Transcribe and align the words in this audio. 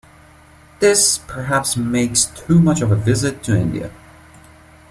This 0.79 1.19
perhaps 1.27 1.77
makes 1.77 2.25
too 2.25 2.59
much 2.59 2.81
of 2.81 2.91
a 2.91 2.95
visit 2.95 3.43
to 3.43 3.55
India. 3.55 3.91